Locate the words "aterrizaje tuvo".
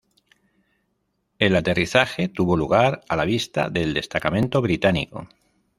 1.55-2.57